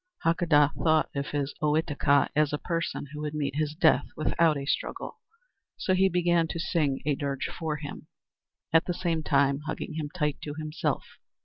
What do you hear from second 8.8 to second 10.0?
the same time hugging